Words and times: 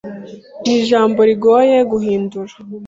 Nijambo 0.65 1.19
rigoye 1.29 1.77
guhindura. 1.91 2.53